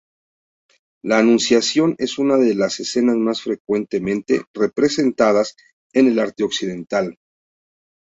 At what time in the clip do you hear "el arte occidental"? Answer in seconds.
6.07-7.19